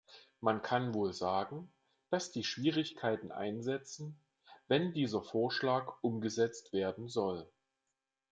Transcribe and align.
Man 0.39 0.63
kann 0.63 0.95
wohl 0.95 1.13
sagen, 1.13 1.71
dass 2.09 2.31
die 2.31 2.43
Schwierigkeiten 2.43 3.31
einsetzen, 3.31 4.19
wenn 4.67 4.93
dieser 4.93 5.21
Vorschlag 5.21 5.93
umgesetzt 6.01 6.73
werden 6.73 7.07
soll. 7.07 7.47